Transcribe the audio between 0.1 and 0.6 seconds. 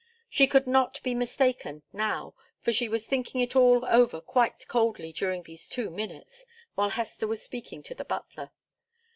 She